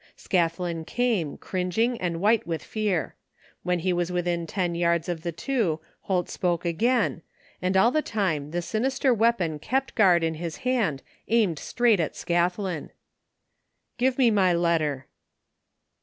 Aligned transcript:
Scathlin 0.17 0.83
came, 0.83 1.37
cringing 1.37 2.01
and 2.01 2.19
white 2.19 2.47
with 2.47 2.63
fear. 2.63 3.13
When 3.61 3.77
he 3.77 3.93
was 3.93 4.11
within 4.11 4.47
ten 4.47 4.73
yards 4.73 5.07
of 5.07 5.21
the 5.21 5.31
two 5.31 5.79
Holt 6.01 6.27
spoke 6.27 6.65
again, 6.65 7.21
and 7.61 7.77
all 7.77 7.91
the 7.91 8.01
time 8.01 8.49
the 8.49 8.63
sinister 8.63 9.13
weapon 9.13 9.59
kept 9.59 9.93
guard 9.93 10.23
in 10.23 10.33
his 10.33 10.55
hand 10.65 11.03
aimed 11.27 11.59
straight 11.59 11.99
at 11.99 12.15
Scathlin." 12.15 12.89
Give 13.99 14.17
me 14.17 14.31
my 14.31 14.53
letter.' 14.53 15.05